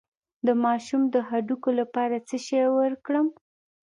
[0.45, 3.27] د ماشوم د هډوکو لپاره څه شی ورکړم؟